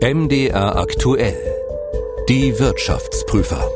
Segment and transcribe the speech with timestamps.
[0.00, 1.36] MDR aktuell.
[2.28, 3.68] Die Wirtschaftsprüfer.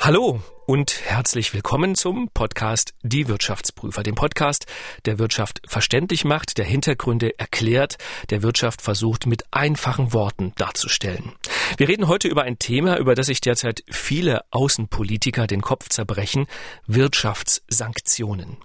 [0.00, 4.66] Hallo und herzlich willkommen zum Podcast Die Wirtschaftsprüfer, dem Podcast,
[5.06, 7.96] der Wirtschaft verständlich macht, der Hintergründe erklärt,
[8.30, 11.32] der Wirtschaft versucht mit einfachen Worten darzustellen.
[11.78, 16.46] Wir reden heute über ein Thema, über das sich derzeit viele Außenpolitiker den Kopf zerbrechen,
[16.86, 18.58] Wirtschaftssanktionen.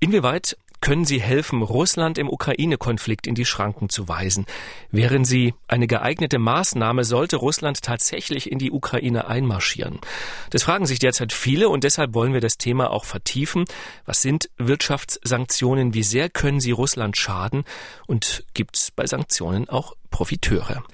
[0.00, 4.44] Inwieweit können sie helfen, Russland im Ukraine-Konflikt in die Schranken zu weisen?
[4.90, 9.98] Wären sie eine geeignete Maßnahme, sollte Russland tatsächlich in die Ukraine einmarschieren?
[10.50, 13.64] Das fragen sich derzeit viele und deshalb wollen wir das Thema auch vertiefen.
[14.04, 15.94] Was sind Wirtschaftssanktionen?
[15.94, 17.64] Wie sehr können sie Russland schaden?
[18.06, 20.84] Und gibt es bei Sanktionen auch Profiteure?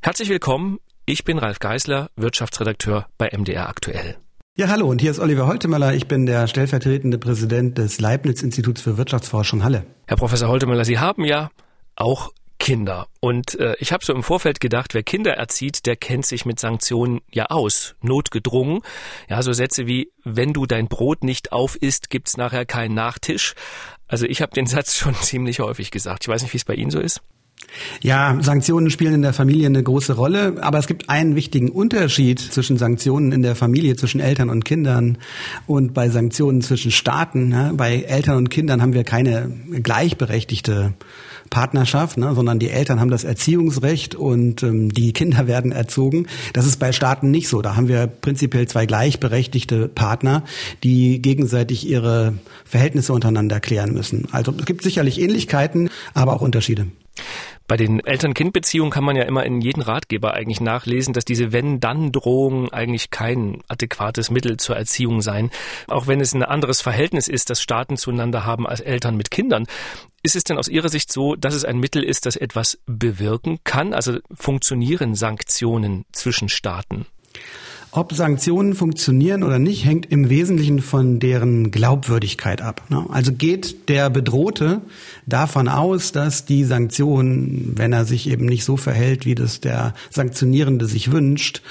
[0.00, 0.78] Herzlich willkommen.
[1.04, 4.16] Ich bin Ralf Geisler, Wirtschaftsredakteur bei MDR aktuell.
[4.58, 5.94] Ja, hallo, und hier ist Oliver Holtemöller.
[5.94, 9.86] Ich bin der stellvertretende Präsident des Leibniz-Instituts für Wirtschaftsforschung Halle.
[10.08, 11.52] Herr Professor Holtemöller, Sie haben ja
[11.94, 13.06] auch Kinder.
[13.20, 16.58] Und äh, ich habe so im Vorfeld gedacht, wer Kinder erzieht, der kennt sich mit
[16.58, 18.80] Sanktionen ja aus, notgedrungen.
[19.30, 23.54] Ja, so Sätze wie, wenn du dein Brot nicht aufisst, gibt's nachher keinen Nachtisch.
[24.08, 26.24] Also ich habe den Satz schon ziemlich häufig gesagt.
[26.24, 27.22] Ich weiß nicht, wie es bei Ihnen so ist.
[28.00, 32.40] Ja, Sanktionen spielen in der Familie eine große Rolle, aber es gibt einen wichtigen Unterschied
[32.40, 35.18] zwischen Sanktionen in der Familie, zwischen Eltern und Kindern
[35.66, 37.48] und bei Sanktionen zwischen Staaten.
[37.48, 37.72] Ne?
[37.76, 39.50] Bei Eltern und Kindern haben wir keine
[39.82, 40.94] gleichberechtigte
[41.50, 46.26] Partnerschaft, ne, sondern die Eltern haben das Erziehungsrecht und ähm, die Kinder werden erzogen.
[46.52, 47.62] Das ist bei Staaten nicht so.
[47.62, 50.44] Da haben wir prinzipiell zwei gleichberechtigte Partner,
[50.82, 54.28] die gegenseitig ihre Verhältnisse untereinander klären müssen.
[54.30, 56.86] Also es gibt sicherlich Ähnlichkeiten, aber auch Unterschiede.
[57.68, 62.72] Bei den Eltern-Kind-Beziehungen kann man ja immer in jedem Ratgeber eigentlich nachlesen, dass diese Wenn-Dann-Drohungen
[62.72, 65.50] eigentlich kein adäquates Mittel zur Erziehung seien.
[65.86, 69.66] Auch wenn es ein anderes Verhältnis ist, das Staaten zueinander haben als Eltern mit Kindern.
[70.22, 73.58] Ist es denn aus Ihrer Sicht so, dass es ein Mittel ist, das etwas bewirken
[73.64, 73.92] kann?
[73.92, 77.04] Also funktionieren Sanktionen zwischen Staaten?
[77.90, 82.82] Ob Sanktionen funktionieren oder nicht, hängt im Wesentlichen von deren Glaubwürdigkeit ab.
[82.90, 83.06] Ne?
[83.08, 84.82] Also geht der Bedrohte
[85.26, 89.94] davon aus, dass die Sanktion, wenn er sich eben nicht so verhält, wie das der
[90.10, 91.62] Sanktionierende sich wünscht,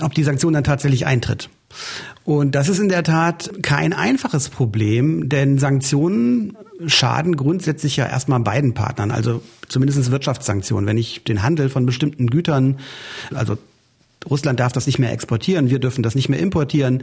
[0.00, 1.48] ob die Sanktion dann tatsächlich eintritt.
[2.24, 6.56] Und das ist in der Tat kein einfaches Problem, denn Sanktionen
[6.86, 10.86] schaden grundsätzlich ja erstmal beiden Partnern, also zumindest Wirtschaftssanktionen.
[10.86, 12.78] Wenn ich den Handel von bestimmten Gütern,
[13.32, 13.56] also
[14.28, 17.02] Russland darf das nicht mehr exportieren, wir dürfen das nicht mehr importieren,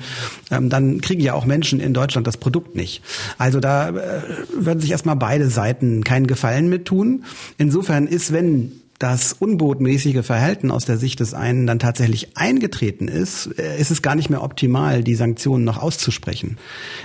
[0.51, 3.01] ähm, dann kriegen ja auch Menschen in Deutschland das Produkt nicht.
[3.38, 3.94] Also da äh,
[4.53, 7.23] würden sich erstmal beide Seiten keinen Gefallen mit tun.
[7.57, 13.47] Insofern ist, wenn das unbotmäßige Verhalten aus der Sicht des einen dann tatsächlich eingetreten ist,
[13.59, 16.57] äh, ist es gar nicht mehr optimal, die Sanktionen noch auszusprechen,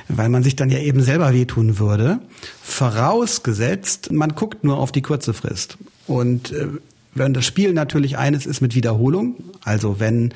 [0.08, 2.20] weil man sich dann ja eben selber wehtun würde.
[2.62, 5.76] Vorausgesetzt, man guckt nur auf die kurze Frist.
[6.06, 6.68] Und äh,
[7.14, 10.32] wenn das Spiel natürlich eines ist mit Wiederholung, also wenn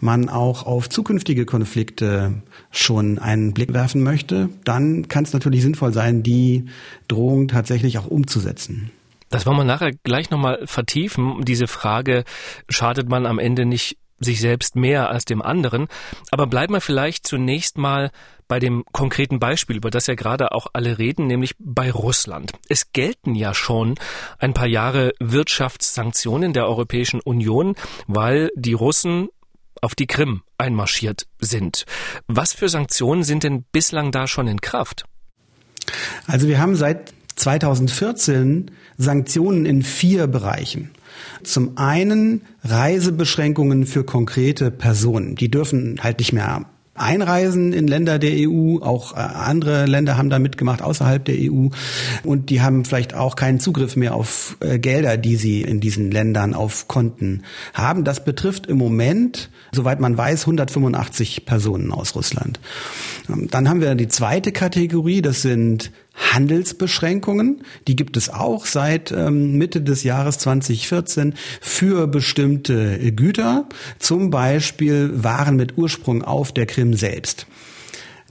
[0.00, 5.92] man auch auf zukünftige Konflikte schon einen Blick werfen möchte, dann kann es natürlich sinnvoll
[5.92, 6.66] sein, die
[7.08, 8.90] Drohung tatsächlich auch umzusetzen.
[9.30, 11.44] Das wollen wir nachher gleich nochmal vertiefen.
[11.44, 12.24] Diese Frage,
[12.68, 15.86] schadet man am Ende nicht sich selbst mehr als dem anderen.
[16.30, 18.10] Aber bleiben wir vielleicht zunächst mal
[18.48, 22.52] bei dem konkreten Beispiel, über das ja gerade auch alle reden, nämlich bei Russland.
[22.68, 23.94] Es gelten ja schon
[24.38, 27.74] ein paar Jahre Wirtschaftssanktionen der Europäischen Union,
[28.06, 29.28] weil die Russen
[29.80, 31.84] auf die Krim einmarschiert sind.
[32.26, 35.04] Was für Sanktionen sind denn bislang da schon in Kraft?
[36.26, 40.90] Also wir haben seit 2014 Sanktionen in vier Bereichen.
[41.42, 45.34] Zum einen Reisebeschränkungen für konkrete Personen.
[45.34, 48.78] Die dürfen halt nicht mehr einreisen in Länder der EU.
[48.78, 51.68] Auch äh, andere Länder haben da mitgemacht außerhalb der EU.
[52.22, 56.10] Und die haben vielleicht auch keinen Zugriff mehr auf äh, Gelder, die sie in diesen
[56.10, 57.42] Ländern auf Konten
[57.72, 58.04] haben.
[58.04, 62.60] Das betrifft im Moment, soweit man weiß, 185 Personen aus Russland.
[63.28, 65.20] Ähm, dann haben wir die zweite Kategorie.
[65.20, 73.12] Das sind Handelsbeschränkungen, die gibt es auch seit ähm, Mitte des Jahres 2014 für bestimmte
[73.12, 73.68] Güter,
[73.98, 77.46] zum Beispiel Waren mit Ursprung auf der Krim selbst.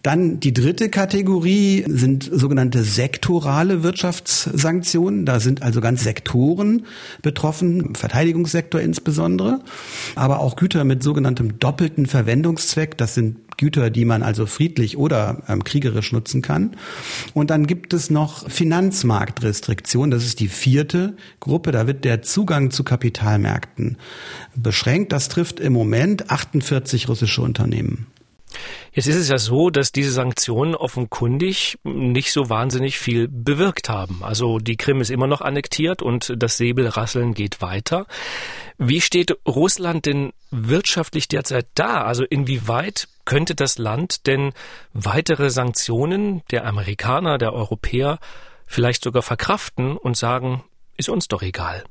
[0.03, 5.25] Dann die dritte Kategorie sind sogenannte sektorale Wirtschaftssanktionen.
[5.25, 6.85] Da sind also ganz Sektoren
[7.21, 9.61] betroffen, Verteidigungssektor insbesondere,
[10.15, 12.97] aber auch Güter mit sogenanntem doppelten Verwendungszweck.
[12.97, 16.75] Das sind Güter, die man also friedlich oder ähm, kriegerisch nutzen kann.
[17.33, 20.11] Und dann gibt es noch Finanzmarktrestriktionen.
[20.11, 21.71] Das ist die vierte Gruppe.
[21.71, 23.97] Da wird der Zugang zu Kapitalmärkten
[24.53, 25.13] beschränkt.
[25.13, 28.07] Das trifft im Moment 48 russische Unternehmen.
[28.95, 34.23] Jetzt ist es ja so, dass diese Sanktionen offenkundig nicht so wahnsinnig viel bewirkt haben.
[34.23, 38.05] Also die Krim ist immer noch annektiert und das Säbelrasseln geht weiter.
[38.77, 42.03] Wie steht Russland denn wirtschaftlich derzeit da?
[42.03, 44.53] Also inwieweit könnte das Land denn
[44.93, 48.19] weitere Sanktionen der Amerikaner, der Europäer
[48.67, 50.63] vielleicht sogar verkraften und sagen,
[50.97, 51.83] ist uns doch egal?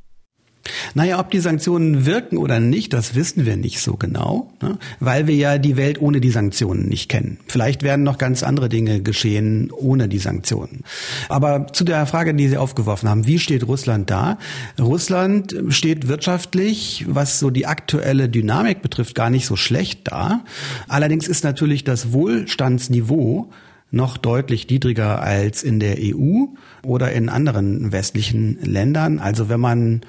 [0.94, 4.78] Naja, ob die Sanktionen wirken oder nicht, das wissen wir nicht so genau, ne?
[5.00, 7.38] weil wir ja die Welt ohne die Sanktionen nicht kennen.
[7.48, 10.84] Vielleicht werden noch ganz andere Dinge geschehen ohne die Sanktionen.
[11.28, 14.38] Aber zu der Frage, die Sie aufgeworfen haben, wie steht Russland da?
[14.78, 20.44] Russland steht wirtschaftlich, was so die aktuelle Dynamik betrifft, gar nicht so schlecht da.
[20.88, 23.50] Allerdings ist natürlich das Wohlstandsniveau
[23.92, 26.46] noch deutlich niedriger als in der EU
[26.82, 29.18] oder in anderen westlichen Ländern.
[29.18, 30.00] Also wenn man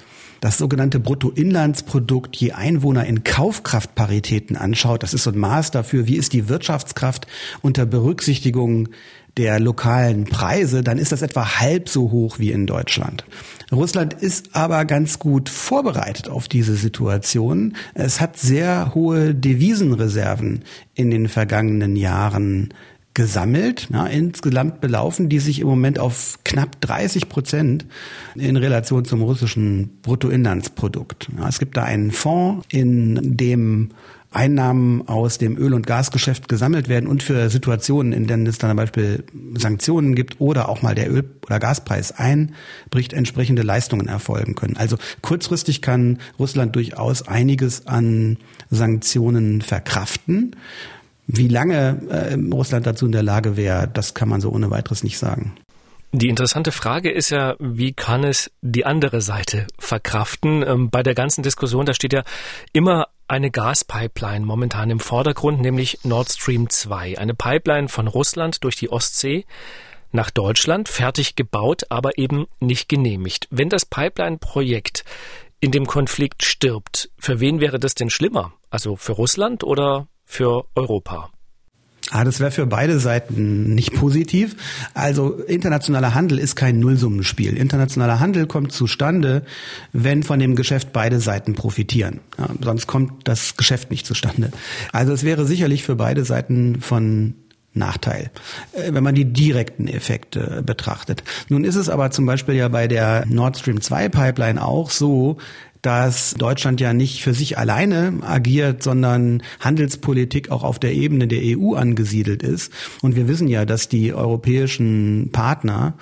[0.44, 6.16] das sogenannte Bruttoinlandsprodukt je Einwohner in Kaufkraftparitäten anschaut, das ist so ein Maß dafür, wie
[6.16, 7.26] ist die Wirtschaftskraft
[7.62, 8.90] unter Berücksichtigung
[9.38, 13.24] der lokalen Preise, dann ist das etwa halb so hoch wie in Deutschland.
[13.72, 17.74] Russland ist aber ganz gut vorbereitet auf diese Situation.
[17.94, 20.64] Es hat sehr hohe Devisenreserven
[20.94, 22.74] in den vergangenen Jahren
[23.14, 27.86] gesammelt, na, insgesamt belaufen die sich im Moment auf knapp 30 Prozent
[28.34, 31.28] in Relation zum russischen Bruttoinlandsprodukt.
[31.38, 33.90] Ja, es gibt da einen Fonds, in dem
[34.34, 38.70] Einnahmen aus dem Öl- und Gasgeschäft gesammelt werden und für Situationen, in denen es dann
[38.70, 39.24] zum Beispiel
[39.56, 44.76] Sanktionen gibt oder auch mal der Öl- oder Gaspreis einbricht, entsprechende Leistungen erfolgen können.
[44.76, 48.38] Also kurzfristig kann Russland durchaus einiges an
[48.70, 50.56] Sanktionen verkraften.
[51.26, 55.02] Wie lange äh, Russland dazu in der Lage wäre, das kann man so ohne weiteres
[55.02, 55.54] nicht sagen.
[56.12, 60.62] Die interessante Frage ist ja, wie kann es die andere Seite verkraften?
[60.62, 62.22] Ähm, bei der ganzen Diskussion, da steht ja
[62.72, 67.18] immer eine Gaspipeline momentan im Vordergrund, nämlich Nord Stream 2.
[67.18, 69.44] Eine Pipeline von Russland durch die Ostsee
[70.12, 73.48] nach Deutschland, fertig gebaut, aber eben nicht genehmigt.
[73.50, 75.04] Wenn das Pipeline-Projekt
[75.58, 78.52] in dem Konflikt stirbt, für wen wäre das denn schlimmer?
[78.70, 81.30] Also für Russland oder für Europa?
[82.10, 84.56] Ah, das wäre für beide Seiten nicht positiv.
[84.92, 87.56] Also internationaler Handel ist kein Nullsummenspiel.
[87.56, 89.42] Internationaler Handel kommt zustande,
[89.92, 92.20] wenn von dem Geschäft beide Seiten profitieren.
[92.38, 94.52] Ja, sonst kommt das Geschäft nicht zustande.
[94.92, 97.34] Also es wäre sicherlich für beide Seiten von
[97.72, 98.30] Nachteil,
[98.72, 101.24] äh, wenn man die direkten Effekte betrachtet.
[101.48, 105.38] Nun ist es aber zum Beispiel ja bei der Nord Stream 2 Pipeline auch so,
[105.84, 111.40] dass Deutschland ja nicht für sich alleine agiert, sondern Handelspolitik auch auf der Ebene der
[111.42, 112.72] EU angesiedelt ist.
[113.02, 115.92] Und wir wissen ja, dass die europäischen Partner,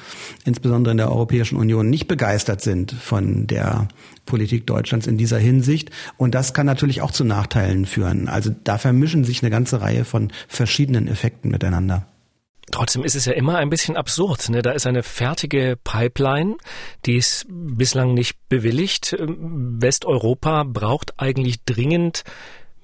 [0.44, 3.88] insbesondere in der Europäischen Union, nicht begeistert sind von der
[4.24, 5.90] Politik Deutschlands in dieser Hinsicht.
[6.16, 8.28] Und das kann natürlich auch zu Nachteilen führen.
[8.28, 12.06] Also da vermischen sich eine ganze Reihe von verschiedenen Effekten miteinander.
[12.70, 14.48] Trotzdem ist es ja immer ein bisschen absurd.
[14.48, 14.62] Ne?
[14.62, 16.56] Da ist eine fertige Pipeline,
[17.04, 19.14] die ist bislang nicht bewilligt.
[19.18, 22.24] Ähm, Westeuropa braucht eigentlich dringend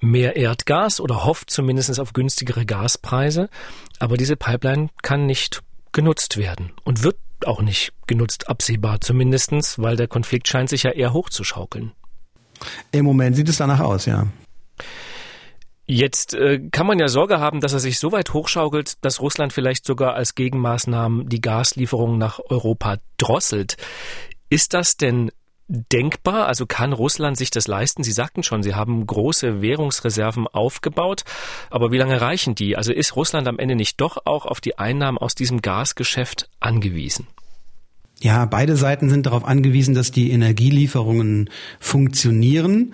[0.01, 3.49] mehr Erdgas oder hofft zumindest auf günstigere Gaspreise.
[3.99, 5.61] Aber diese Pipeline kann nicht
[5.91, 10.91] genutzt werden und wird auch nicht genutzt, absehbar zumindestens, weil der Konflikt scheint sich ja
[10.91, 11.93] eher hochzuschaukeln.
[12.91, 14.27] Im Moment sieht es danach aus, ja.
[15.91, 19.53] Jetzt äh, kann man ja Sorge haben, dass er sich so weit hochschaukelt, dass Russland
[19.53, 23.75] vielleicht sogar als Gegenmaßnahmen die Gaslieferungen nach Europa drosselt.
[24.51, 25.31] Ist das denn
[25.67, 26.45] denkbar?
[26.45, 28.03] Also kann Russland sich das leisten?
[28.03, 31.23] Sie sagten schon, Sie haben große Währungsreserven aufgebaut,
[31.71, 32.77] aber wie lange reichen die?
[32.77, 37.25] Also ist Russland am Ende nicht doch auch auf die Einnahmen aus diesem Gasgeschäft angewiesen?
[38.21, 41.49] Ja, beide Seiten sind darauf angewiesen, dass die Energielieferungen
[41.79, 42.93] funktionieren.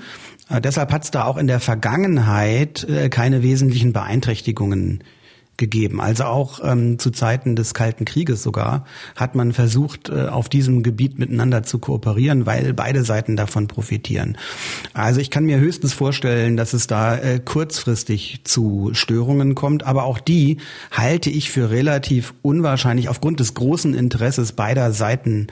[0.49, 5.03] Äh, deshalb hat es da auch in der Vergangenheit äh, keine wesentlichen Beeinträchtigungen
[5.57, 6.01] gegeben.
[6.01, 8.85] Also auch ähm, zu Zeiten des Kalten Krieges sogar
[9.15, 14.37] hat man versucht, äh, auf diesem Gebiet miteinander zu kooperieren, weil beide Seiten davon profitieren.
[14.93, 20.03] Also ich kann mir höchstens vorstellen, dass es da äh, kurzfristig zu Störungen kommt, aber
[20.03, 20.57] auch die
[20.91, 25.47] halte ich für relativ unwahrscheinlich aufgrund des großen Interesses beider Seiten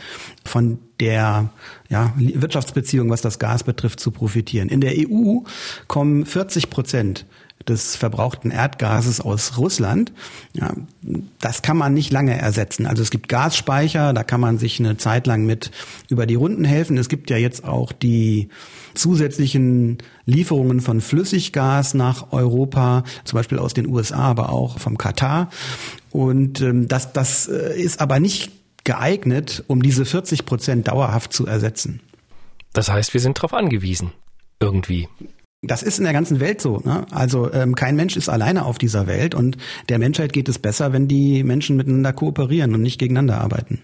[0.45, 1.49] von der
[1.89, 4.69] ja, Wirtschaftsbeziehung, was das Gas betrifft, zu profitieren.
[4.69, 5.39] In der EU
[5.87, 7.25] kommen 40 Prozent
[7.69, 10.11] des verbrauchten Erdgases aus Russland.
[10.53, 10.73] Ja,
[11.39, 12.85] das kann man nicht lange ersetzen.
[12.85, 15.71] Also es gibt Gasspeicher, da kann man sich eine Zeit lang mit
[16.09, 16.97] über die Runden helfen.
[16.97, 18.49] Es gibt ja jetzt auch die
[18.93, 25.49] zusätzlichen Lieferungen von Flüssiggas nach Europa, zum Beispiel aus den USA, aber auch vom Katar.
[26.11, 28.51] Und ähm, das, das äh, ist aber nicht
[28.83, 32.01] geeignet, um diese 40 Prozent dauerhaft zu ersetzen.
[32.73, 34.11] Das heißt, wir sind darauf angewiesen.
[34.59, 35.07] Irgendwie.
[35.63, 36.81] Das ist in der ganzen Welt so.
[36.83, 37.05] Ne?
[37.11, 39.57] Also ähm, kein Mensch ist alleine auf dieser Welt und
[39.89, 43.81] der Menschheit geht es besser, wenn die Menschen miteinander kooperieren und nicht gegeneinander arbeiten.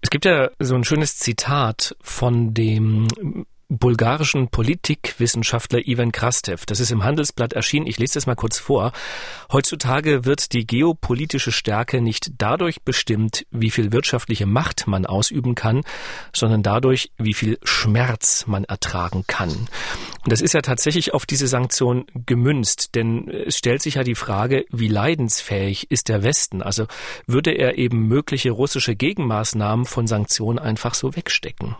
[0.00, 3.08] Es gibt ja so ein schönes Zitat von dem
[3.68, 6.64] bulgarischen Politikwissenschaftler Ivan Krastev.
[6.64, 7.86] Das ist im Handelsblatt erschienen.
[7.86, 8.92] Ich lese das mal kurz vor.
[9.52, 15.82] Heutzutage wird die geopolitische Stärke nicht dadurch bestimmt, wie viel wirtschaftliche Macht man ausüben kann,
[16.34, 19.50] sondern dadurch, wie viel Schmerz man ertragen kann.
[19.50, 24.14] Und das ist ja tatsächlich auf diese Sanktion gemünzt, denn es stellt sich ja die
[24.14, 26.62] Frage, wie leidensfähig ist der Westen?
[26.62, 26.86] Also
[27.26, 31.76] würde er eben mögliche russische Gegenmaßnahmen von Sanktionen einfach so wegstecken?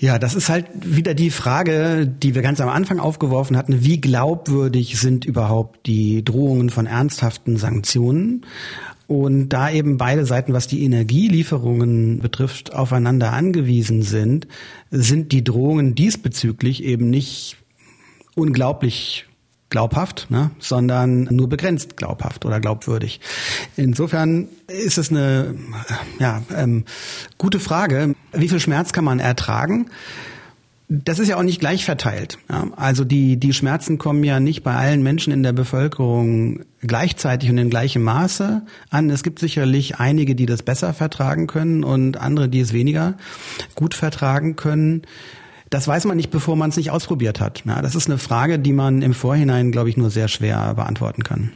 [0.00, 3.84] Ja, das ist halt wieder die Frage, die wir ganz am Anfang aufgeworfen hatten.
[3.84, 8.46] Wie glaubwürdig sind überhaupt die Drohungen von ernsthaften Sanktionen?
[9.06, 14.48] Und da eben beide Seiten, was die Energielieferungen betrifft, aufeinander angewiesen sind,
[14.90, 17.58] sind die Drohungen diesbezüglich eben nicht
[18.34, 19.26] unglaublich
[19.70, 23.20] glaubhaft, ne, sondern nur begrenzt glaubhaft oder glaubwürdig.
[23.76, 25.54] Insofern ist es eine
[26.18, 26.84] ja, ähm,
[27.38, 29.86] gute Frage, wie viel Schmerz kann man ertragen?
[30.92, 32.38] Das ist ja auch nicht gleich verteilt.
[32.50, 32.66] Ja.
[32.74, 37.58] Also die, die Schmerzen kommen ja nicht bei allen Menschen in der Bevölkerung gleichzeitig und
[37.58, 39.08] in gleichem Maße an.
[39.08, 43.14] Es gibt sicherlich einige, die das besser vertragen können und andere, die es weniger
[43.76, 45.02] gut vertragen können.
[45.70, 47.62] Das weiß man nicht, bevor man es nicht ausprobiert hat.
[47.64, 51.22] Ja, das ist eine Frage, die man im Vorhinein, glaube ich, nur sehr schwer beantworten
[51.22, 51.52] kann.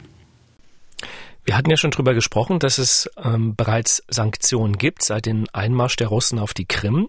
[1.45, 5.95] Wir hatten ja schon drüber gesprochen, dass es ähm, bereits Sanktionen gibt seit dem Einmarsch
[5.95, 7.05] der Russen auf die Krim.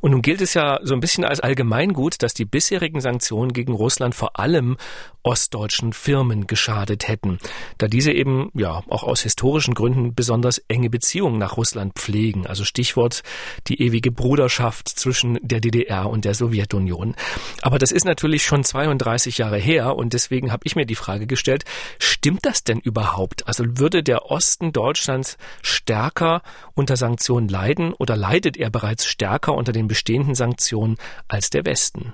[0.00, 3.72] Und nun gilt es ja so ein bisschen als Allgemeingut, dass die bisherigen Sanktionen gegen
[3.72, 4.76] Russland vor allem
[5.22, 7.38] ostdeutschen Firmen geschadet hätten,
[7.78, 12.46] da diese eben ja auch aus historischen Gründen besonders enge Beziehungen nach Russland pflegen.
[12.46, 13.22] Also Stichwort
[13.66, 17.16] die ewige Bruderschaft zwischen der DDR und der Sowjetunion.
[17.62, 21.26] Aber das ist natürlich schon 32 Jahre her und deswegen habe ich mir die Frage
[21.26, 21.64] gestellt,
[21.98, 23.46] stimmt das denn überhaupt?
[23.48, 26.42] Also würde der Osten Deutschlands stärker
[26.74, 30.96] unter Sanktionen leiden oder leidet er bereits stärker unter den bestehenden Sanktionen
[31.28, 32.12] als der Westen?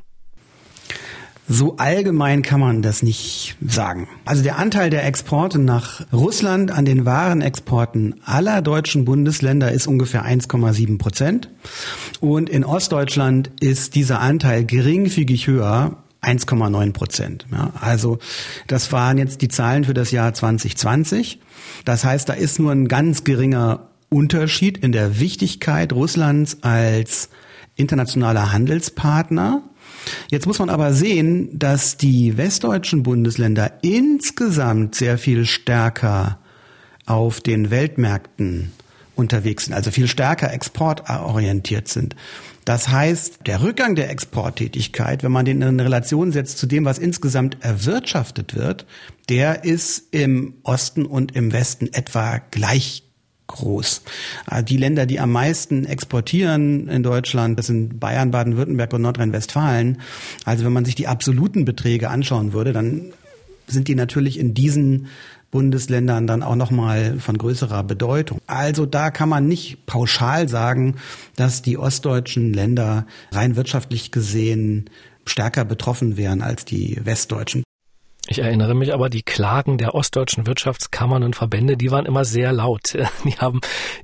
[1.49, 4.09] So allgemein kann man das nicht sagen.
[4.25, 10.25] Also der Anteil der Exporte nach Russland an den Warenexporten aller deutschen Bundesländer ist ungefähr
[10.25, 11.51] 1,7 Prozent.
[12.21, 17.47] Und in Ostdeutschland ist dieser Anteil geringfügig höher, 1,9 Prozent.
[17.51, 18.19] Ja, also
[18.69, 21.41] das waren jetzt die Zahlen für das Jahr 2020.
[21.85, 27.29] Das heißt, da ist nur ein ganz geringer Unterschied in der Wichtigkeit Russlands als
[27.77, 29.63] internationaler Handelspartner.
[30.31, 36.39] Jetzt muss man aber sehen, dass die westdeutschen Bundesländer insgesamt sehr viel stärker
[37.07, 38.73] auf den Weltmärkten
[39.15, 42.17] unterwegs sind, also viel stärker exportorientiert sind.
[42.65, 46.99] Das heißt, der Rückgang der Exporttätigkeit, wenn man den in Relation setzt zu dem, was
[46.99, 48.87] insgesamt erwirtschaftet wird,
[49.29, 53.03] der ist im Osten und im Westen etwa gleich
[53.49, 54.03] groß.
[54.51, 60.01] Äh, die Länder, die am meisten exportieren in Deutschland, das sind Bayern, Baden-Württemberg und Nordrhein-Westfalen.
[60.45, 63.13] Also wenn man sich die absoluten Beträge anschauen würde, dann
[63.67, 65.09] sind die natürlich in diesen
[65.53, 68.41] Bundesländern dann auch nochmal von größerer Bedeutung.
[68.49, 70.97] Also da kann man nicht pauschal sagen,
[71.37, 74.91] dass die ostdeutschen Länder rein wirtschaftlich gesehen
[75.25, 77.63] stärker betroffen wären als die westdeutschen.
[78.29, 82.53] Ich erinnere mich aber, die Klagen der ostdeutschen Wirtschaftskammern und Verbände, die waren immer sehr
[82.53, 82.97] laut.
[83.25, 83.61] Die haben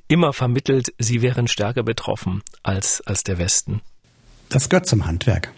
[0.07, 3.81] immer vermittelt, sie wären stärker betroffen als, als der Westen.
[4.49, 5.51] Das gehört zum Handwerk.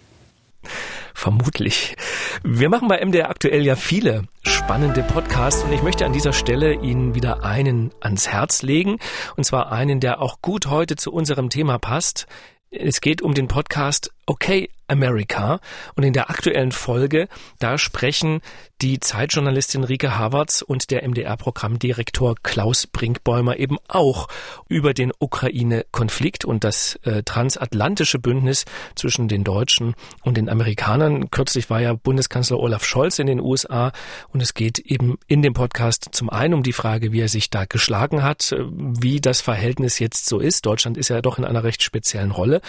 [1.13, 1.95] Vermutlich.
[2.43, 4.24] Wir machen bei MDR aktuell ja viele
[4.63, 8.99] spannende Podcasts und ich möchte an dieser Stelle Ihnen wieder einen ans Herz legen.
[9.35, 12.27] Und zwar einen, der auch gut heute zu unserem Thema passt.
[12.69, 15.59] Es geht um den Podcast Okay America.
[15.95, 17.27] Und in der aktuellen Folge,
[17.57, 18.41] da sprechen
[18.81, 24.27] die Zeitjournalistin Rike Havertz und der MDR-Programmdirektor Klaus Brinkbäumer eben auch
[24.69, 31.29] über den Ukraine-Konflikt und das äh, transatlantische Bündnis zwischen den Deutschen und den Amerikanern.
[31.29, 33.91] Kürzlich war ja Bundeskanzler Olaf Scholz in den USA
[34.29, 37.51] und es geht eben in dem Podcast zum einen um die Frage, wie er sich
[37.51, 40.65] da geschlagen hat, äh, wie das Verhältnis jetzt so ist.
[40.65, 42.61] Deutschland ist ja doch in einer recht speziellen Rolle.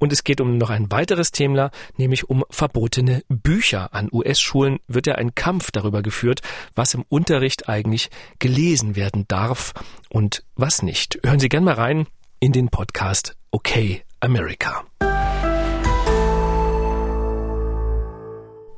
[0.00, 3.94] Und es geht um noch ein weiteres Thema, nämlich um verbotene Bücher.
[3.94, 6.40] An US-Schulen wird ja ein Kampf darüber geführt,
[6.74, 9.74] was im Unterricht eigentlich gelesen werden darf
[10.08, 11.18] und was nicht.
[11.24, 12.06] Hören Sie gern mal rein
[12.40, 14.84] in den Podcast Okay America.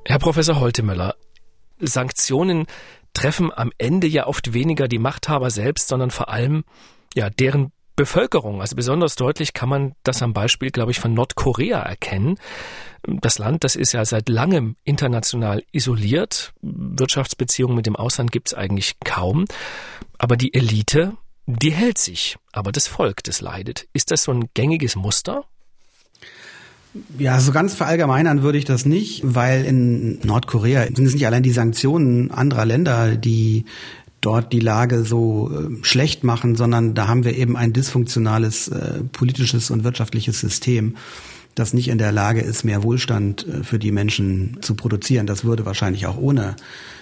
[0.06, 1.14] Herr Professor Holtemöller,
[1.78, 2.66] Sanktionen
[3.14, 6.64] treffen am Ende ja oft weniger die Machthaber selbst, sondern vor allem
[7.14, 8.60] ja deren Bevölkerung.
[8.60, 12.38] Also besonders deutlich kann man das am Beispiel, glaube ich, von Nordkorea erkennen.
[13.06, 16.54] Das Land, das ist ja seit langem international isoliert.
[16.62, 19.44] Wirtschaftsbeziehungen mit dem Ausland gibt es eigentlich kaum.
[20.18, 22.36] Aber die Elite, die hält sich.
[22.52, 23.86] Aber das Volk, das leidet.
[23.92, 25.44] Ist das so ein gängiges Muster?
[27.18, 31.42] Ja, so ganz verallgemeinern würde ich das nicht, weil in Nordkorea sind es nicht allein
[31.42, 33.64] die Sanktionen anderer Länder, die
[34.24, 39.02] dort die Lage so äh, schlecht machen, sondern da haben wir eben ein dysfunktionales äh,
[39.12, 40.96] politisches und wirtschaftliches System,
[41.54, 45.26] das nicht in der Lage ist, mehr Wohlstand äh, für die Menschen zu produzieren.
[45.26, 46.56] Das würde wahrscheinlich auch ohne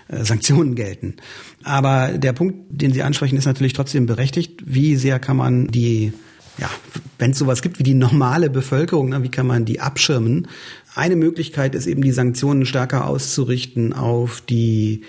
[0.08, 1.14] äh, Sanktionen gelten.
[1.62, 4.62] Aber der Punkt, den Sie ansprechen, ist natürlich trotzdem berechtigt.
[4.66, 6.12] Wie sehr kann man die
[6.58, 6.68] ja,
[7.18, 10.48] wenn es sowas gibt wie die normale Bevölkerung, ne, wie kann man die abschirmen?
[10.94, 15.02] Eine Möglichkeit ist eben, die Sanktionen stärker auszurichten auf die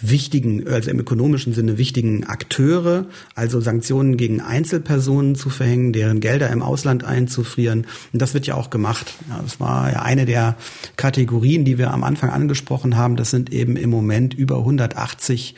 [0.00, 6.50] wichtigen, also im ökonomischen Sinne wichtigen Akteure, also Sanktionen gegen Einzelpersonen zu verhängen, deren Gelder
[6.50, 7.86] im Ausland einzufrieren.
[8.12, 9.14] Und das wird ja auch gemacht.
[9.28, 10.56] Ja, das war ja eine der
[10.96, 13.16] Kategorien, die wir am Anfang angesprochen haben.
[13.16, 15.54] Das sind eben im Moment über 180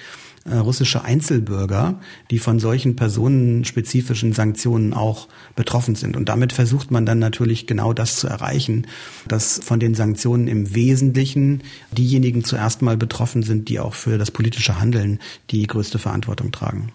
[0.49, 2.01] äh, russische Einzelbürger,
[2.31, 6.17] die von solchen personenspezifischen Sanktionen auch betroffen sind.
[6.17, 8.87] Und damit versucht man dann natürlich genau das zu erreichen,
[9.29, 11.63] dass von den Sanktionen im Wesentlichen
[11.93, 15.19] diejenigen zuerst mal betroffen sind, die auch für das politische Handeln
[15.51, 16.93] die größte Verantwortung tragen.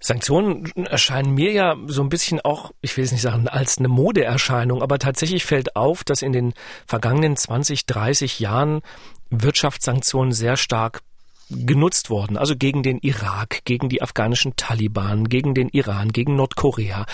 [0.00, 3.86] Sanktionen erscheinen mir ja so ein bisschen auch, ich will es nicht sagen, als eine
[3.86, 6.54] Modeerscheinung, aber tatsächlich fällt auf, dass in den
[6.86, 8.80] vergangenen 20, 30 Jahren
[9.30, 11.02] Wirtschaftssanktionen sehr stark
[11.66, 17.06] genutzt worden, also gegen den Irak, gegen die afghanischen Taliban, gegen den Iran, gegen Nordkorea.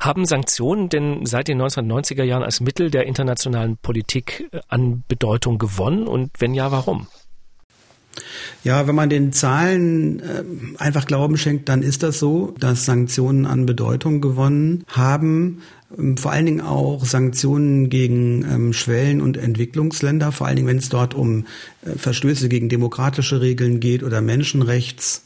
[0.00, 5.58] Haben Sanktionen denn seit den 1990er Jahren als Mittel der internationalen Politik äh, an Bedeutung
[5.58, 7.06] gewonnen und wenn ja, warum?
[8.64, 10.42] Ja, wenn man den Zahlen äh,
[10.78, 15.62] einfach Glauben schenkt, dann ist das so, dass Sanktionen an Bedeutung gewonnen haben.
[15.96, 20.78] Ähm, vor allen Dingen auch Sanktionen gegen ähm, Schwellen- und Entwicklungsländer, vor allen Dingen, wenn
[20.78, 21.46] es dort um
[21.82, 25.22] äh, Verstöße gegen demokratische Regeln geht oder Menschenrechts.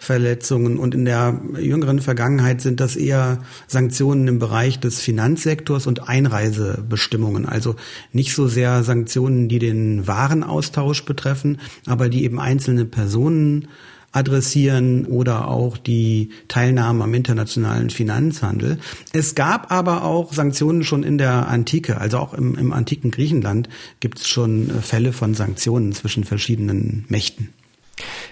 [0.00, 0.78] Verletzungen.
[0.78, 7.46] Und in der jüngeren Vergangenheit sind das eher Sanktionen im Bereich des Finanzsektors und Einreisebestimmungen.
[7.46, 7.74] Also
[8.12, 13.68] nicht so sehr Sanktionen, die den Warenaustausch betreffen, aber die eben einzelne Personen
[14.12, 18.78] adressieren oder auch die Teilnahme am internationalen Finanzhandel.
[19.12, 23.68] Es gab aber auch Sanktionen schon in der Antike, also auch im, im antiken Griechenland
[24.00, 27.52] gibt es schon Fälle von Sanktionen zwischen verschiedenen Mächten.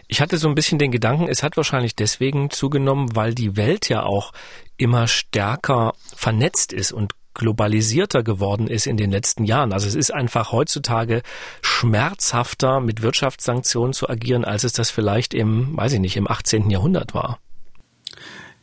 [0.09, 3.89] Ich hatte so ein bisschen den Gedanken, es hat wahrscheinlich deswegen zugenommen, weil die Welt
[3.89, 4.33] ja auch
[4.77, 9.72] immer stärker vernetzt ist und globalisierter geworden ist in den letzten Jahren.
[9.72, 11.22] Also es ist einfach heutzutage
[11.62, 16.70] schmerzhafter mit Wirtschaftssanktionen zu agieren, als es das vielleicht im, weiß ich nicht, im 18.
[16.70, 17.38] Jahrhundert war.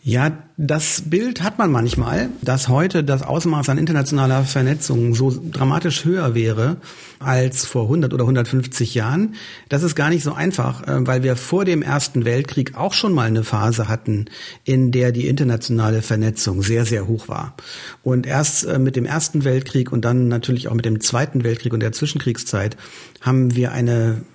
[0.05, 6.03] Ja, das Bild hat man manchmal, dass heute das Ausmaß an internationaler Vernetzung so dramatisch
[6.03, 6.75] höher wäre
[7.19, 9.35] als vor 100 oder 150 Jahren.
[9.69, 13.13] Das ist gar nicht so einfach, äh, weil wir vor dem Ersten Weltkrieg auch schon
[13.13, 14.25] mal eine Phase hatten,
[14.65, 17.55] in der die internationale Vernetzung sehr, sehr hoch war.
[18.03, 21.71] Und erst äh, mit dem Ersten Weltkrieg und dann natürlich auch mit dem Zweiten Weltkrieg
[21.71, 22.75] und der Zwischenkriegszeit
[23.21, 24.25] haben wir eine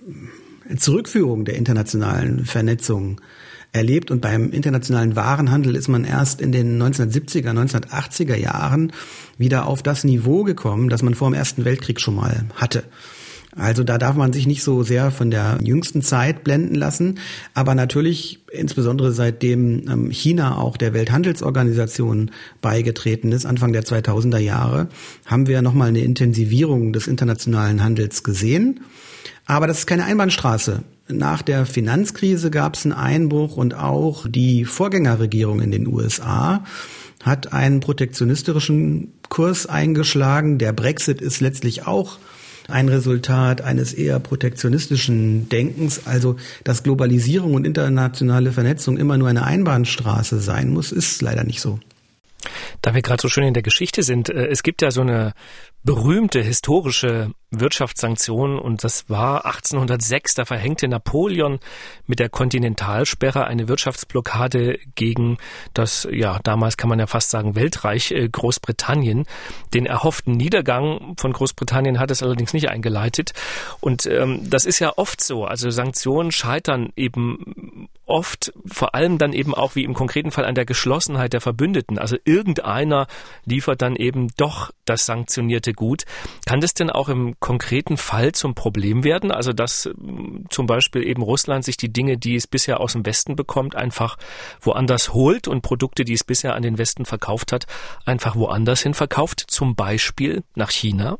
[0.78, 3.20] Zurückführung der internationalen Vernetzung
[3.72, 4.10] erlebt.
[4.10, 8.92] Und beim internationalen Warenhandel ist man erst in den 1970er, 1980er Jahren
[9.36, 12.84] wieder auf das Niveau gekommen, das man vor dem Ersten Weltkrieg schon mal hatte.
[13.56, 17.18] Also da darf man sich nicht so sehr von der jüngsten Zeit blenden lassen.
[17.54, 24.88] Aber natürlich, insbesondere seitdem ähm, China auch der Welthandelsorganisation beigetreten ist, Anfang der 2000er Jahre,
[25.26, 28.80] haben wir nochmal eine Intensivierung des internationalen Handels gesehen.
[29.46, 30.84] Aber das ist keine Einbahnstraße.
[31.10, 36.64] Nach der Finanzkrise gab es einen Einbruch und auch die Vorgängerregierung in den USA
[37.22, 40.58] hat einen protektionistischen Kurs eingeschlagen.
[40.58, 42.18] Der Brexit ist letztlich auch
[42.68, 46.02] ein Resultat eines eher protektionistischen Denkens.
[46.06, 51.60] Also, dass Globalisierung und internationale Vernetzung immer nur eine Einbahnstraße sein muss, ist leider nicht
[51.62, 51.80] so.
[52.82, 55.34] Da wir gerade so schön in der Geschichte sind, äh, es gibt ja so eine
[55.84, 61.60] berühmte historische Wirtschaftssanktionen und das war 1806, da verhängte Napoleon
[62.06, 65.38] mit der Kontinentalsperre eine Wirtschaftsblockade gegen
[65.72, 69.24] das, ja, damals kann man ja fast sagen, Weltreich äh, Großbritannien.
[69.72, 73.32] Den erhofften Niedergang von Großbritannien hat es allerdings nicht eingeleitet.
[73.80, 79.32] Und ähm, das ist ja oft so, also Sanktionen scheitern eben oft, vor allem dann
[79.32, 81.98] eben auch wie im konkreten Fall an der Geschlossenheit der Verbündeten.
[81.98, 83.06] Also irgendeiner
[83.44, 86.04] liefert dann eben doch das sanktionierte gut.
[86.46, 89.30] Kann das denn auch im konkreten Fall zum Problem werden?
[89.30, 93.04] Also dass ähm, zum Beispiel eben Russland sich die Dinge, die es bisher aus dem
[93.04, 94.16] Westen bekommt, einfach
[94.60, 97.66] woanders holt und Produkte, die es bisher an den Westen verkauft hat,
[98.04, 101.18] einfach woanders hin verkauft, zum Beispiel nach China?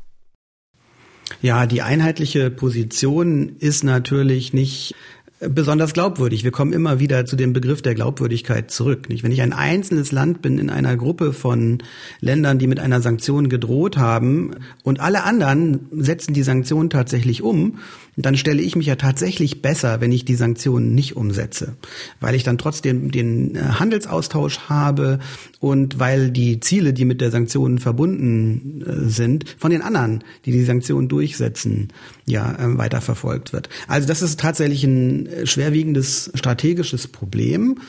[1.41, 4.95] Ja, die einheitliche Position ist natürlich nicht
[5.39, 6.43] besonders glaubwürdig.
[6.43, 9.09] Wir kommen immer wieder zu dem Begriff der Glaubwürdigkeit zurück.
[9.09, 9.23] Nicht?
[9.23, 11.79] Wenn ich ein einzelnes Land bin in einer Gruppe von
[12.19, 17.79] Ländern, die mit einer Sanktion gedroht haben und alle anderen setzen die Sanktion tatsächlich um,
[18.17, 21.75] dann stelle ich mich ja tatsächlich besser, wenn ich die Sanktionen nicht umsetze,
[22.19, 25.19] weil ich dann trotzdem den äh, Handelsaustausch habe
[25.59, 30.51] und weil die Ziele, die mit der Sanktion verbunden äh, sind, von den anderen, die
[30.51, 31.89] die Sanktionen durchsetzen,
[32.25, 33.69] ja äh, weiterverfolgt wird.
[33.87, 37.79] Also das ist tatsächlich ein schwerwiegendes strategisches Problem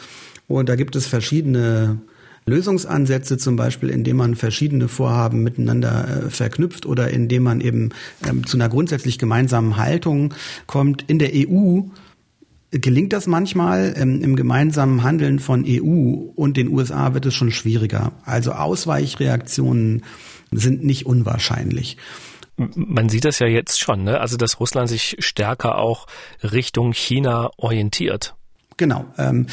[0.49, 2.01] und da gibt es verschiedene
[2.47, 7.91] Lösungsansätze, zum Beispiel indem man verschiedene Vorhaben miteinander äh, verknüpft oder indem man eben
[8.29, 10.35] ähm, zu einer grundsätzlich gemeinsamen Haltung
[10.67, 11.05] kommt.
[11.07, 11.83] In der EU
[12.71, 13.95] gelingt das manchmal.
[13.97, 18.13] Ähm, Im gemeinsamen Handeln von EU und den USA wird es schon schwieriger.
[18.25, 20.03] Also Ausweichreaktionen
[20.51, 21.97] sind nicht unwahrscheinlich.
[22.75, 24.21] Man sieht das ja jetzt schon, ne?
[24.21, 26.07] also dass Russland sich stärker auch
[26.43, 28.35] Richtung China orientiert.
[28.77, 29.07] Genau.
[29.19, 29.47] Ähm,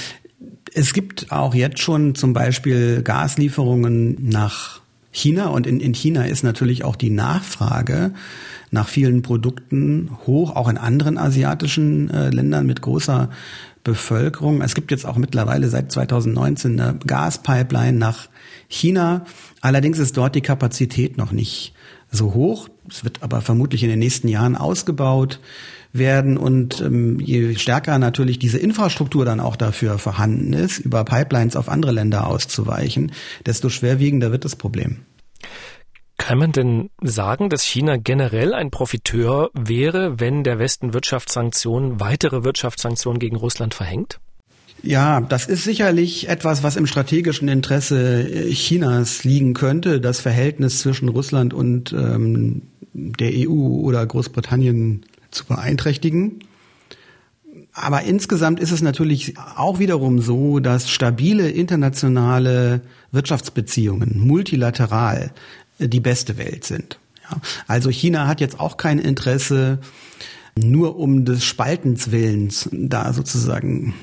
[0.74, 6.43] es gibt auch jetzt schon zum Beispiel Gaslieferungen nach China und in, in China ist
[6.43, 8.13] natürlich auch die Nachfrage
[8.70, 13.30] nach vielen Produkten hoch, auch in anderen asiatischen äh, Ländern mit großer
[13.84, 14.62] Bevölkerung.
[14.62, 18.28] Es gibt jetzt auch mittlerweile seit 2019 eine Gaspipeline nach
[18.67, 19.26] China.
[19.62, 21.74] Allerdings ist dort die Kapazität noch nicht
[22.12, 22.67] so hoch.
[22.89, 25.39] Es wird aber vermutlich in den nächsten Jahren ausgebaut
[25.93, 31.56] werden und ähm, je stärker natürlich diese Infrastruktur dann auch dafür vorhanden ist, über Pipelines
[31.56, 33.12] auf andere Länder auszuweichen,
[33.45, 35.00] desto schwerwiegender wird das Problem.
[36.17, 42.43] Kann man denn sagen, dass China generell ein Profiteur wäre, wenn der Westen Wirtschaftssanktionen, weitere
[42.43, 44.19] Wirtschaftssanktionen gegen Russland verhängt?
[44.84, 51.10] Ja, das ist sicherlich etwas, was im strategischen Interesse Chinas liegen könnte, das Verhältnis zwischen
[51.10, 52.62] Russland und ähm,
[52.94, 56.40] der EU oder Großbritannien zu beeinträchtigen.
[57.74, 65.32] Aber insgesamt ist es natürlich auch wiederum so, dass stabile internationale Wirtschaftsbeziehungen multilateral
[65.80, 66.98] die beste Welt sind.
[67.30, 67.40] Ja.
[67.68, 69.78] Also China hat jetzt auch kein Interesse,
[70.58, 73.94] nur um des Spaltens Willens da sozusagen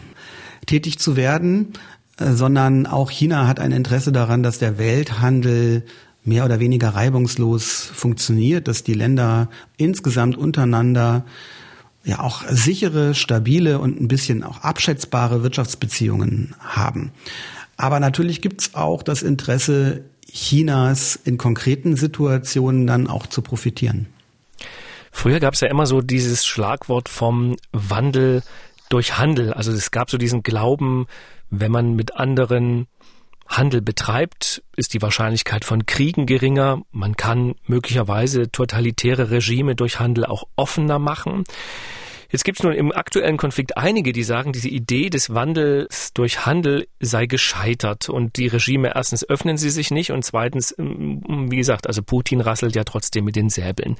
[0.66, 1.74] tätig zu werden,
[2.18, 5.84] äh, sondern auch China hat ein Interesse daran, dass der Welthandel
[6.24, 11.24] mehr oder weniger reibungslos funktioniert, dass die Länder insgesamt untereinander
[12.04, 17.12] ja auch sichere, stabile und ein bisschen auch abschätzbare Wirtschaftsbeziehungen haben.
[17.76, 24.06] Aber natürlich gibt's auch das Interesse Chinas in konkreten Situationen dann auch zu profitieren.
[25.12, 28.42] Früher gab's ja immer so dieses Schlagwort vom Wandel
[28.88, 29.52] durch Handel.
[29.52, 31.06] Also es gab so diesen Glauben,
[31.50, 32.86] wenn man mit anderen
[33.46, 36.82] Handel betreibt, ist die Wahrscheinlichkeit von Kriegen geringer.
[36.92, 41.44] Man kann möglicherweise totalitäre Regime durch Handel auch offener machen.
[42.34, 46.44] Jetzt gibt es nun im aktuellen Konflikt einige, die sagen, diese Idee des Wandels durch
[46.44, 51.58] Handel sei gescheitert und die Regime erstens öffnen sie sich nicht und zweitens, ähm, wie
[51.58, 53.94] gesagt, also Putin rasselt ja trotzdem mit den Säbeln.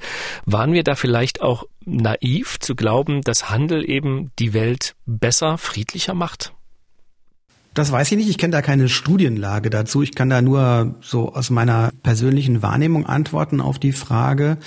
[0.45, 6.13] Waren wir da vielleicht auch naiv zu glauben, dass Handel eben die Welt besser, friedlicher
[6.13, 6.51] macht?
[7.73, 8.29] Das weiß ich nicht.
[8.29, 10.01] Ich kenne da keine Studienlage dazu.
[10.01, 14.57] Ich kann da nur so aus meiner persönlichen Wahrnehmung antworten auf die Frage.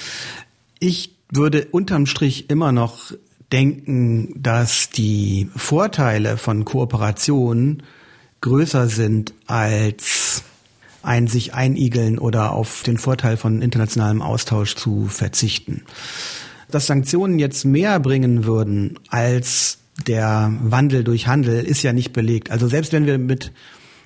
[0.78, 3.12] Ich würde unterm Strich immer noch
[3.52, 7.82] denken, dass die Vorteile von Kooperation
[8.40, 10.42] größer sind als
[11.02, 15.82] ein sich einigeln oder auf den Vorteil von internationalem Austausch zu verzichten.
[16.70, 22.50] Dass Sanktionen jetzt mehr bringen würden als der Wandel durch Handel ist ja nicht belegt.
[22.50, 23.52] Also selbst wenn wir mit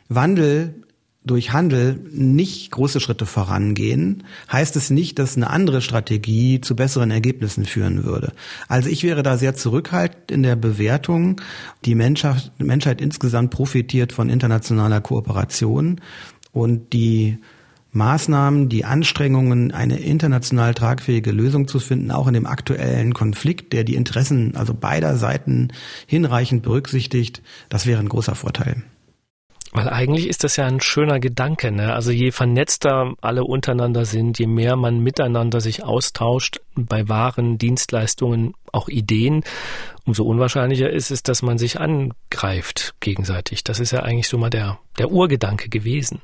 [0.09, 0.82] Wandel
[1.25, 7.11] durch Handel nicht große Schritte vorangehen, heißt es nicht, dass eine andere Strategie zu besseren
[7.11, 8.33] Ergebnissen führen würde.
[8.69, 11.41] Also ich wäre da sehr zurückhaltend in der Bewertung.
[11.85, 16.01] Die Menschheit, Menschheit insgesamt profitiert von internationaler Kooperation
[16.53, 17.39] und die
[17.93, 23.85] Maßnahmen, die Anstrengungen, eine international tragfähige Lösung zu finden, auch in dem aktuellen Konflikt, der
[23.85, 25.69] die Interessen also beider Seiten
[26.07, 28.83] hinreichend berücksichtigt, das wäre ein großer Vorteil.
[29.75, 31.95] Weil eigentlich ist das ja ein schöner Gedanke, ne?
[31.95, 38.53] Also je vernetzter alle untereinander sind, je mehr man miteinander sich austauscht bei Waren, Dienstleistungen,
[38.71, 39.45] auch Ideen,
[40.05, 43.65] umso unwahrscheinlicher ist es, dass man sich angreift gegenseitig.
[43.65, 46.21] Das ist ja eigentlich so mal der, der Urgedanke gewesen.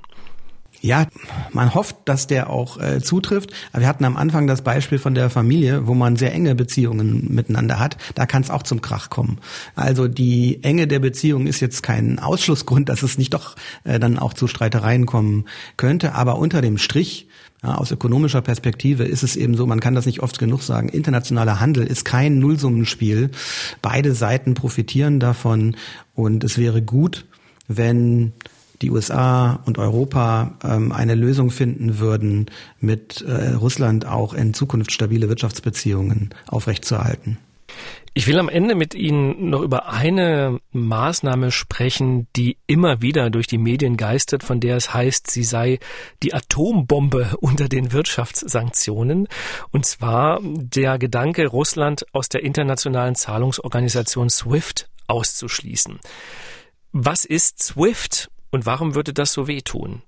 [0.81, 1.07] Ja,
[1.53, 3.53] man hofft, dass der auch äh, zutrifft.
[3.73, 7.35] Aber wir hatten am Anfang das Beispiel von der Familie, wo man sehr enge Beziehungen
[7.35, 7.97] miteinander hat.
[8.15, 9.39] Da kann es auch zum Krach kommen.
[9.75, 14.19] Also die Enge der Beziehung ist jetzt kein Ausschlussgrund, dass es nicht doch äh, dann
[14.19, 16.15] auch zu Streitereien kommen könnte.
[16.15, 17.27] Aber unter dem Strich
[17.63, 20.89] ja, aus ökonomischer Perspektive ist es eben so, man kann das nicht oft genug sagen,
[20.89, 23.31] internationaler Handel ist kein Nullsummenspiel.
[23.83, 25.77] Beide Seiten profitieren davon
[26.15, 27.27] und es wäre gut,
[27.67, 28.33] wenn
[28.83, 32.47] die USA und Europa ähm, eine Lösung finden würden,
[32.81, 37.39] mit äh, Russland auch in Zukunft stabile Wirtschaftsbeziehungen aufrechtzuerhalten.
[38.15, 43.47] Ich will am Ende mit Ihnen noch über eine Maßnahme sprechen, die immer wieder durch
[43.47, 45.79] die Medien geistert, von der es heißt, sie sei
[46.23, 49.29] die Atombombe unter den Wirtschaftssanktionen.
[49.71, 56.01] Und zwar der Gedanke, Russland aus der internationalen Zahlungsorganisation SWIFT auszuschließen.
[56.93, 60.03] Was ist SWIFT und warum würde das so wehtun?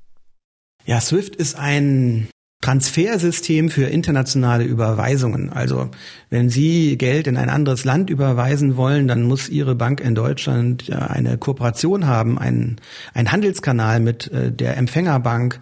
[0.87, 2.29] Ja, SWIFT ist ein
[2.63, 5.51] Transfersystem für internationale Überweisungen.
[5.51, 5.91] Also
[6.29, 10.87] wenn Sie Geld in ein anderes Land überweisen wollen, dann muss Ihre Bank in Deutschland
[10.87, 12.77] ja eine Kooperation haben, ein,
[13.15, 15.61] ein Handelskanal mit äh, der Empfängerbank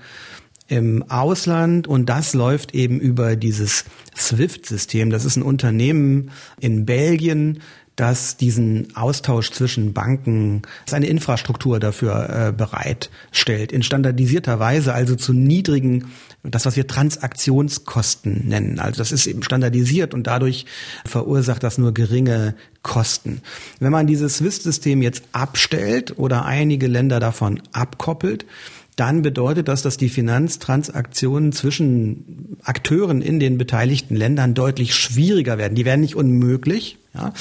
[0.67, 3.85] im Ausland und das läuft eben über dieses
[4.17, 5.09] SWIFT-System.
[5.11, 7.61] Das ist ein Unternehmen in Belgien,
[7.99, 15.33] das diesen Austausch zwischen Banken, seine Infrastruktur dafür äh, bereitstellt, in standardisierter Weise, also zu
[15.33, 16.07] niedrigen,
[16.45, 18.79] das was wir Transaktionskosten nennen.
[18.79, 20.65] Also das ist eben standardisiert und dadurch
[21.05, 23.43] verursacht das nur geringe Kosten.
[23.81, 28.47] Wenn man dieses SWIFT-System jetzt abstellt oder einige Länder davon abkoppelt,
[28.95, 35.75] dann bedeutet das, dass die Finanztransaktionen zwischen Akteuren in den beteiligten Ländern deutlich schwieriger werden.
[35.75, 37.33] Die werden nicht unmöglich, ja,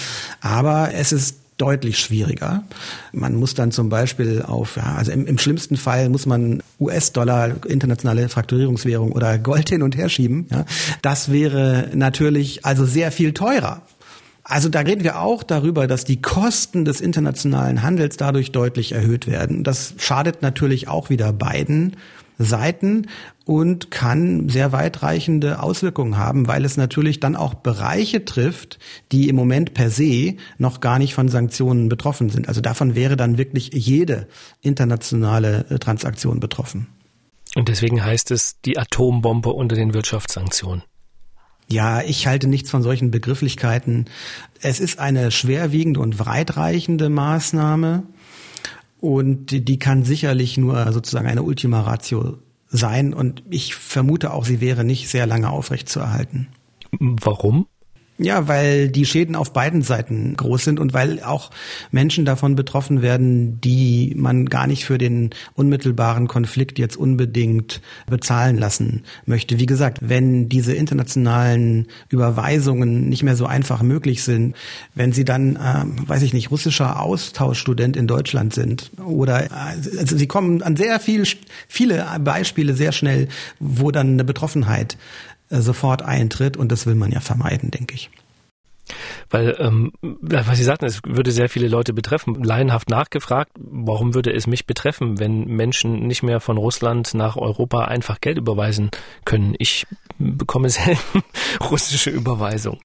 [0.42, 2.64] aber es ist deutlich schwieriger.
[3.12, 7.56] Man muss dann zum Beispiel auf, ja, also im, im schlimmsten Fall muss man US-Dollar,
[7.66, 10.48] internationale Frakturierungswährung oder Gold hin und her schieben.
[10.52, 10.66] Ja.
[11.02, 13.82] Das wäre natürlich also sehr viel teurer.
[14.44, 19.28] Also da reden wir auch darüber, dass die Kosten des internationalen Handels dadurch deutlich erhöht
[19.28, 19.66] werden.
[19.66, 21.98] Das schadet natürlich auch wieder beiden
[22.38, 23.08] Seiten
[23.46, 28.78] und kann sehr weitreichende Auswirkungen haben, weil es natürlich dann auch Bereiche trifft,
[29.12, 32.48] die im Moment per se noch gar nicht von Sanktionen betroffen sind.
[32.48, 34.28] Also davon wäre dann wirklich jede
[34.62, 36.88] internationale äh, Transaktion betroffen.
[37.56, 40.84] Und deswegen heißt es die Atombombe unter den Wirtschaftssanktionen.
[41.70, 44.06] Ja, ich halte nichts von solchen Begrifflichkeiten.
[44.62, 48.04] Es ist eine schwerwiegende und weitreichende Maßnahme
[49.00, 52.38] und die kann sicherlich nur sozusagen eine Ultima Ratio
[52.70, 56.48] sein und ich vermute auch, sie wäre nicht sehr lange aufrechtzuerhalten.
[57.00, 57.68] Warum?
[58.20, 61.52] Ja, weil die Schäden auf beiden Seiten groß sind und weil auch
[61.92, 68.58] Menschen davon betroffen werden, die man gar nicht für den unmittelbaren Konflikt jetzt unbedingt bezahlen
[68.58, 69.60] lassen möchte.
[69.60, 74.56] Wie gesagt, wenn diese internationalen Überweisungen nicht mehr so einfach möglich sind,
[74.96, 79.50] wenn sie dann, äh, weiß ich nicht, russischer Austauschstudent in Deutschland sind oder äh,
[80.00, 81.24] also sie kommen an sehr viel,
[81.68, 83.28] viele Beispiele sehr schnell,
[83.60, 84.98] wo dann eine Betroffenheit
[85.50, 88.10] sofort eintritt und das will man ja vermeiden, denke ich.
[89.30, 92.42] Weil, ähm, was Sie sagten, es würde sehr viele Leute betreffen.
[92.44, 97.86] Laienhaft nachgefragt, warum würde es mich betreffen, wenn Menschen nicht mehr von Russland nach Europa
[97.86, 98.90] einfach Geld überweisen
[99.26, 99.56] können?
[99.60, 99.86] Ich
[100.18, 101.24] bekomme selten
[101.60, 102.80] russische Überweisung.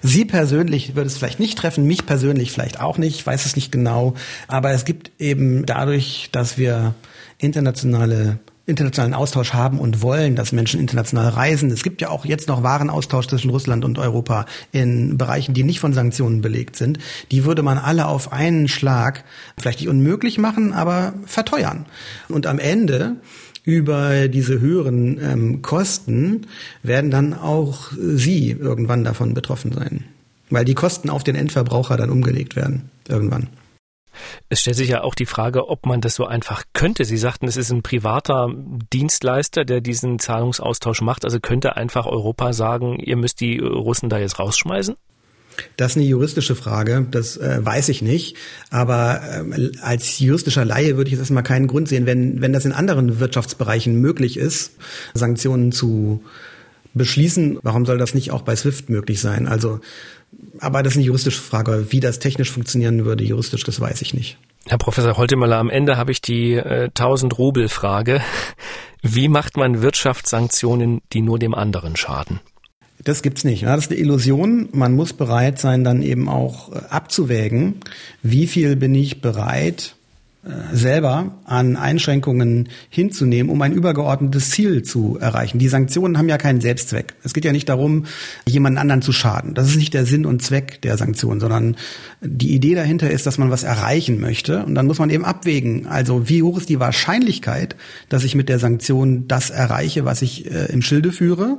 [0.00, 3.56] Sie persönlich würde es vielleicht nicht treffen, mich persönlich vielleicht auch nicht, ich weiß es
[3.56, 4.14] nicht genau.
[4.48, 6.94] Aber es gibt eben dadurch, dass wir
[7.38, 11.70] internationale internationalen Austausch haben und wollen, dass Menschen international reisen.
[11.70, 15.78] Es gibt ja auch jetzt noch Warenaustausch zwischen Russland und Europa in Bereichen, die nicht
[15.78, 16.98] von Sanktionen belegt sind.
[17.30, 19.24] Die würde man alle auf einen Schlag
[19.56, 21.86] vielleicht nicht unmöglich machen, aber verteuern.
[22.28, 23.16] Und am Ende
[23.62, 26.46] über diese höheren ähm, Kosten
[26.82, 30.04] werden dann auch Sie irgendwann davon betroffen sein.
[30.50, 32.90] Weil die Kosten auf den Endverbraucher dann umgelegt werden.
[33.08, 33.48] Irgendwann.
[34.48, 37.04] Es stellt sich ja auch die Frage, ob man das so einfach könnte.
[37.04, 38.48] Sie sagten, es ist ein privater
[38.92, 41.24] Dienstleister, der diesen Zahlungsaustausch macht.
[41.24, 44.96] Also könnte einfach Europa sagen, ihr müsst die Russen da jetzt rausschmeißen?
[45.76, 48.36] Das ist eine juristische Frage, das äh, weiß ich nicht.
[48.70, 52.64] Aber äh, als juristischer Laie würde ich jetzt erstmal keinen Grund sehen, wenn, wenn das
[52.64, 54.72] in anderen Wirtschaftsbereichen möglich ist,
[55.14, 56.22] Sanktionen zu
[56.96, 59.46] beschließen, warum soll das nicht auch bei SWIFT möglich sein?
[59.46, 59.80] Also
[60.58, 61.86] aber das ist eine juristische Frage.
[61.90, 64.38] Wie das technisch funktionieren würde, juristisch, das weiß ich nicht.
[64.66, 68.20] Herr Professor Holtemöller, am Ende habe ich die äh, 1000 Rubel Frage.
[69.02, 72.40] Wie macht man Wirtschaftssanktionen, die nur dem anderen schaden?
[73.04, 73.64] Das gibt's nicht.
[73.64, 74.68] Das ist eine Illusion.
[74.72, 77.80] Man muss bereit sein, dann eben auch äh, abzuwägen,
[78.22, 79.95] wie viel bin ich bereit,
[80.72, 85.58] selber an Einschränkungen hinzunehmen, um ein übergeordnetes Ziel zu erreichen.
[85.58, 87.14] Die Sanktionen haben ja keinen Selbstzweck.
[87.24, 88.04] Es geht ja nicht darum,
[88.46, 89.54] jemanden anderen zu schaden.
[89.54, 91.76] Das ist nicht der Sinn und Zweck der Sanktionen, sondern
[92.20, 94.64] die Idee dahinter ist, dass man was erreichen möchte.
[94.64, 95.86] Und dann muss man eben abwägen.
[95.88, 97.74] Also wie hoch ist die Wahrscheinlichkeit,
[98.08, 101.58] dass ich mit der Sanktion das erreiche, was ich äh, im Schilde führe?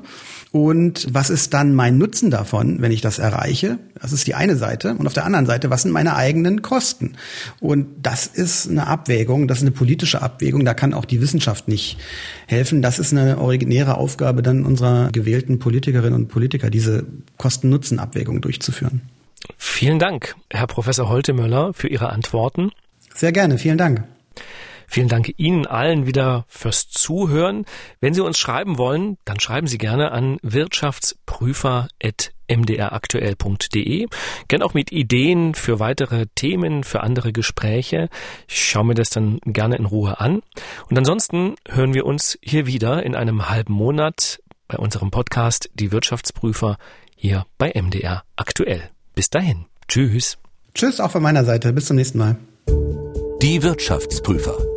[0.52, 3.80] Und was ist dann mein Nutzen davon, wenn ich das erreiche?
[4.02, 4.95] Das ist die eine Seite.
[4.97, 7.13] Und auf der anderen Seite, was sind meine eigenen Kosten?
[7.60, 10.65] Und das ist eine Abwägung, das ist eine politische Abwägung.
[10.65, 11.97] Da kann auch die Wissenschaft nicht
[12.47, 12.81] helfen.
[12.81, 17.05] Das ist eine originäre Aufgabe dann unserer gewählten Politikerinnen und Politiker, diese
[17.37, 19.01] Kosten-Nutzen-Abwägung durchzuführen.
[19.57, 22.71] Vielen Dank, Herr Professor Holtemöller, für Ihre Antworten.
[23.13, 24.03] Sehr gerne, vielen Dank.
[24.87, 27.65] Vielen Dank Ihnen allen wieder fürs Zuhören.
[27.99, 30.37] Wenn Sie uns schreiben wollen, dann schreiben Sie gerne an
[32.47, 34.07] wirtschaftsprüfer.mdraktuell.de.
[34.47, 38.10] Gern auch mit Ideen für weitere Themen, für andere Gespräche.
[38.47, 40.41] Ich schaue mir das dann gerne in Ruhe an.
[40.89, 45.91] Und ansonsten hören wir uns hier wieder in einem halben Monat bei unserem Podcast Die
[45.91, 46.77] Wirtschaftsprüfer
[47.15, 48.89] hier bei MDR aktuell.
[49.15, 49.65] Bis dahin.
[49.88, 50.38] Tschüss.
[50.73, 51.73] Tschüss auch von meiner Seite.
[51.73, 52.38] Bis zum nächsten Mal.
[53.41, 54.76] Die Wirtschaftsprüfer.